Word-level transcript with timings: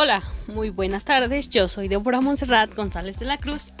Hola, 0.00 0.22
muy 0.46 0.70
buenas 0.70 1.04
tardes. 1.04 1.48
Yo 1.48 1.66
soy 1.66 1.88
Deborah 1.88 2.20
Monserrat 2.20 2.72
González 2.72 3.18
de 3.18 3.26
la 3.26 3.36
Cruz 3.36 3.72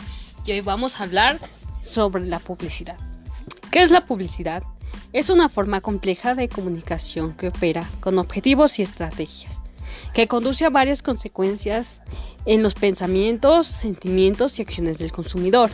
y 0.44 0.50
hoy 0.50 0.62
vamos 0.62 0.98
a 0.98 1.04
hablar 1.04 1.38
sobre 1.84 2.26
la 2.26 2.40
publicidad. 2.40 2.96
¿Qué 3.70 3.82
es 3.82 3.92
la 3.92 4.04
publicidad? 4.04 4.64
Es 5.12 5.30
una 5.30 5.48
forma 5.48 5.80
compleja 5.80 6.34
de 6.34 6.48
comunicación 6.48 7.34
que 7.36 7.46
opera 7.46 7.88
con 8.00 8.18
objetivos 8.18 8.80
y 8.80 8.82
estrategias, 8.82 9.60
que 10.12 10.26
conduce 10.26 10.64
a 10.64 10.70
varias 10.70 11.02
consecuencias 11.02 12.02
en 12.46 12.64
los 12.64 12.74
pensamientos, 12.74 13.68
sentimientos 13.68 14.58
y 14.58 14.62
acciones 14.62 14.98
del 14.98 15.12
consumidor. 15.12 15.70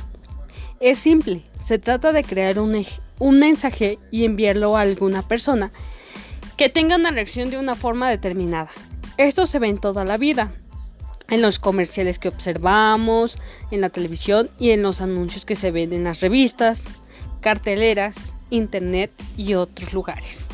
Es 0.78 0.98
simple, 0.98 1.42
se 1.58 1.78
trata 1.78 2.12
de 2.12 2.22
crear 2.22 2.58
un 2.58 3.38
mensaje 3.38 3.98
y 4.10 4.26
enviarlo 4.26 4.76
a 4.76 4.82
alguna 4.82 5.26
persona 5.26 5.72
que 6.58 6.68
tenga 6.68 6.96
una 6.96 7.12
reacción 7.12 7.48
de 7.48 7.56
una 7.56 7.74
forma 7.74 8.10
determinada 8.10 8.68
esto 9.16 9.46
se 9.46 9.58
ve 9.58 9.68
en 9.68 9.78
toda 9.78 10.04
la 10.04 10.16
vida, 10.16 10.52
en 11.28 11.42
los 11.42 11.58
comerciales 11.58 12.18
que 12.18 12.28
observamos, 12.28 13.38
en 13.70 13.80
la 13.80 13.90
televisión 13.90 14.50
y 14.58 14.70
en 14.70 14.82
los 14.82 15.00
anuncios 15.00 15.44
que 15.44 15.56
se 15.56 15.70
ven 15.70 15.92
en 15.92 16.04
las 16.04 16.20
revistas, 16.20 16.84
carteleras, 17.40 18.34
internet 18.50 19.12
y 19.36 19.54
otros 19.54 19.92
lugares. 19.92 20.46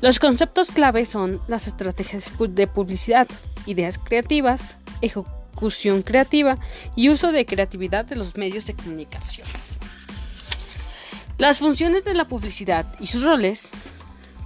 Los 0.00 0.18
conceptos 0.18 0.70
clave 0.72 1.06
son 1.06 1.40
las 1.46 1.66
estrategias 1.66 2.32
de 2.38 2.66
publicidad, 2.66 3.28
ideas 3.66 3.98
creativas, 3.98 4.78
ejecución 5.00 6.02
creativa 6.02 6.58
y 6.96 7.08
uso 7.08 7.30
de 7.30 7.46
creatividad 7.46 8.04
de 8.04 8.16
los 8.16 8.36
medios 8.36 8.66
de 8.66 8.74
comunicación. 8.74 9.46
Las 11.38 11.58
funciones 11.58 12.04
de 12.04 12.14
la 12.14 12.26
publicidad 12.26 12.86
y 13.00 13.06
sus 13.06 13.22
roles 13.22 13.70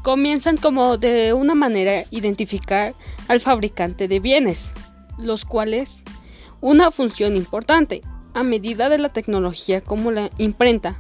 comienzan 0.07 0.57
como 0.57 0.99
de 0.99 1.33
una 1.33 1.57
manera 1.57 2.05
identificar 2.13 2.95
al 3.27 3.41
fabricante 3.41 4.07
de 4.07 4.21
bienes, 4.21 4.73
los 5.19 5.45
cuales 5.45 6.05
una 6.61 6.93
función 6.93 7.35
importante 7.35 8.03
a 8.33 8.45
medida 8.45 8.89
de 8.89 8.99
la 8.99 9.09
tecnología 9.09 9.81
como 9.81 10.13
la 10.13 10.31
imprenta 10.39 10.97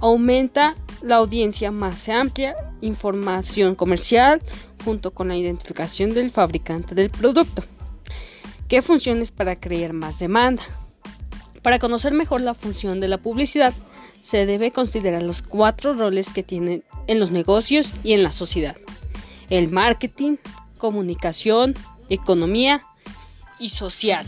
aumenta 0.00 0.76
la 1.00 1.16
audiencia 1.16 1.70
más 1.70 2.10
amplia, 2.10 2.54
información 2.82 3.74
comercial 3.74 4.42
junto 4.84 5.12
con 5.12 5.28
la 5.28 5.36
identificación 5.38 6.10
del 6.10 6.30
fabricante 6.30 6.94
del 6.94 7.08
producto. 7.08 7.64
¿Qué 8.68 8.82
funciones 8.82 9.30
para 9.30 9.56
crear 9.56 9.94
más 9.94 10.18
demanda? 10.18 10.62
Para 11.62 11.78
conocer 11.78 12.12
mejor 12.12 12.42
la 12.42 12.52
función 12.52 13.00
de 13.00 13.08
la 13.08 13.16
publicidad, 13.16 13.72
se 14.20 14.46
debe 14.46 14.72
considerar 14.72 15.22
los 15.22 15.42
cuatro 15.42 15.94
roles 15.94 16.32
que 16.32 16.42
tienen 16.42 16.84
en 17.06 17.20
los 17.20 17.30
negocios 17.30 17.92
y 18.02 18.12
en 18.12 18.22
la 18.22 18.32
sociedad. 18.32 18.76
El 19.50 19.70
marketing, 19.70 20.36
comunicación, 20.78 21.74
economía 22.08 22.84
y 23.58 23.70
social. 23.70 24.26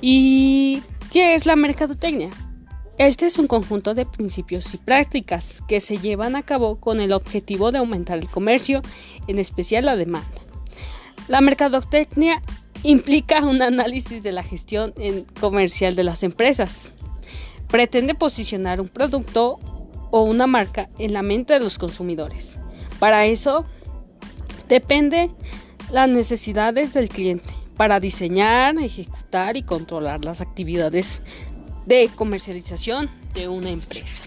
¿Y 0.00 0.82
qué 1.12 1.34
es 1.34 1.46
la 1.46 1.56
mercadotecnia? 1.56 2.30
Este 2.98 3.26
es 3.26 3.38
un 3.38 3.46
conjunto 3.46 3.94
de 3.94 4.04
principios 4.04 4.74
y 4.74 4.76
prácticas 4.76 5.62
que 5.66 5.80
se 5.80 5.96
llevan 5.96 6.36
a 6.36 6.42
cabo 6.42 6.76
con 6.76 7.00
el 7.00 7.12
objetivo 7.12 7.72
de 7.72 7.78
aumentar 7.78 8.18
el 8.18 8.28
comercio, 8.28 8.82
en 9.26 9.38
especial 9.38 9.86
la 9.86 9.96
demanda. 9.96 10.28
La 11.26 11.40
mercadotecnia 11.40 12.42
implica 12.82 13.44
un 13.44 13.62
análisis 13.62 14.22
de 14.22 14.32
la 14.32 14.42
gestión 14.42 14.92
comercial 15.40 15.96
de 15.96 16.04
las 16.04 16.22
empresas. 16.22 16.92
Pretende 17.70 18.14
posicionar 18.14 18.80
un 18.80 18.88
producto 18.88 19.58
o 20.10 20.22
una 20.22 20.46
marca 20.46 20.88
en 20.98 21.12
la 21.12 21.22
mente 21.22 21.52
de 21.52 21.60
los 21.60 21.78
consumidores. 21.78 22.58
Para 22.98 23.26
eso 23.26 23.64
depende 24.68 25.30
las 25.90 26.08
necesidades 26.08 26.92
del 26.94 27.08
cliente 27.08 27.54
para 27.76 28.00
diseñar, 28.00 28.76
ejecutar 28.78 29.56
y 29.56 29.62
controlar 29.62 30.24
las 30.24 30.40
actividades 30.40 31.22
de 31.86 32.10
comercialización 32.14 33.08
de 33.34 33.48
una 33.48 33.70
empresa. 33.70 34.22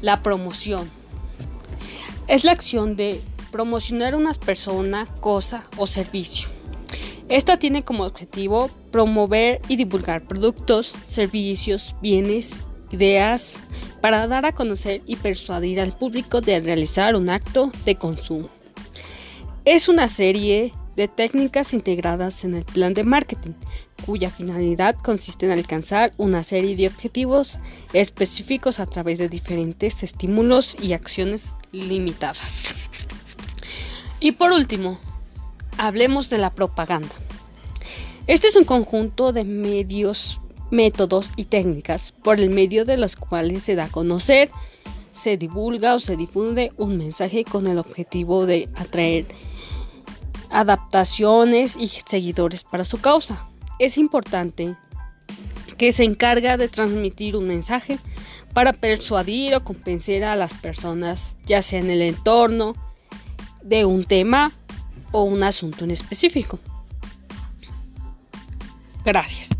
La 0.00 0.22
promoción 0.22 0.90
es 2.26 2.44
la 2.44 2.52
acción 2.52 2.96
de 2.96 3.20
promocionar 3.50 4.14
una 4.14 4.32
persona, 4.32 5.06
cosa 5.20 5.64
o 5.76 5.86
servicio. 5.86 6.53
Esta 7.34 7.56
tiene 7.56 7.82
como 7.82 8.04
objetivo 8.04 8.70
promover 8.92 9.60
y 9.66 9.74
divulgar 9.74 10.22
productos, 10.22 10.94
servicios, 11.04 11.96
bienes, 12.00 12.62
ideas 12.92 13.58
para 14.00 14.28
dar 14.28 14.46
a 14.46 14.52
conocer 14.52 15.02
y 15.04 15.16
persuadir 15.16 15.80
al 15.80 15.98
público 15.98 16.40
de 16.40 16.60
realizar 16.60 17.16
un 17.16 17.28
acto 17.28 17.72
de 17.84 17.96
consumo. 17.96 18.50
Es 19.64 19.88
una 19.88 20.06
serie 20.06 20.72
de 20.94 21.08
técnicas 21.08 21.74
integradas 21.74 22.44
en 22.44 22.54
el 22.54 22.64
plan 22.64 22.94
de 22.94 23.02
marketing, 23.02 23.54
cuya 24.06 24.30
finalidad 24.30 24.94
consiste 24.94 25.46
en 25.46 25.50
alcanzar 25.50 26.12
una 26.18 26.44
serie 26.44 26.76
de 26.76 26.86
objetivos 26.86 27.58
específicos 27.92 28.78
a 28.78 28.86
través 28.86 29.18
de 29.18 29.28
diferentes 29.28 30.04
estímulos 30.04 30.76
y 30.80 30.92
acciones 30.92 31.56
limitadas. 31.72 32.88
Y 34.20 34.30
por 34.30 34.52
último, 34.52 35.00
hablemos 35.78 36.30
de 36.30 36.38
la 36.38 36.50
propaganda. 36.50 37.23
Este 38.26 38.46
es 38.46 38.56
un 38.56 38.64
conjunto 38.64 39.34
de 39.34 39.44
medios 39.44 40.40
métodos 40.70 41.30
y 41.36 41.44
técnicas 41.44 42.12
por 42.12 42.40
el 42.40 42.48
medio 42.48 42.86
de 42.86 42.96
los 42.96 43.16
cuales 43.16 43.62
se 43.62 43.74
da 43.74 43.84
a 43.84 43.90
conocer, 43.90 44.50
se 45.12 45.36
divulga 45.36 45.94
o 45.94 46.00
se 46.00 46.16
difunde 46.16 46.72
un 46.78 46.96
mensaje 46.96 47.44
con 47.44 47.66
el 47.66 47.76
objetivo 47.76 48.46
de 48.46 48.70
atraer 48.76 49.26
adaptaciones 50.48 51.76
y 51.76 51.86
seguidores 51.88 52.64
para 52.64 52.86
su 52.86 52.98
causa. 52.98 53.46
Es 53.78 53.98
importante 53.98 54.74
que 55.76 55.92
se 55.92 56.04
encarga 56.04 56.56
de 56.56 56.68
transmitir 56.68 57.36
un 57.36 57.46
mensaje 57.46 57.98
para 58.54 58.72
persuadir 58.72 59.54
o 59.54 59.64
convencer 59.64 60.24
a 60.24 60.34
las 60.34 60.54
personas, 60.54 61.36
ya 61.44 61.60
sea 61.60 61.80
en 61.80 61.90
el 61.90 62.00
entorno 62.00 62.74
de 63.62 63.84
un 63.84 64.02
tema 64.02 64.50
o 65.12 65.24
un 65.24 65.42
asunto 65.42 65.84
en 65.84 65.90
específico. 65.90 66.58
Gracias. 69.04 69.50